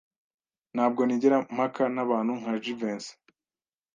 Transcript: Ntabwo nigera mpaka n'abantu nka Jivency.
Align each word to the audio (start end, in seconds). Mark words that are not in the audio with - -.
Ntabwo 0.75 1.01
nigera 1.03 1.37
mpaka 1.55 1.83
n'abantu 1.95 2.31
nka 2.41 2.53
Jivency. 2.63 3.13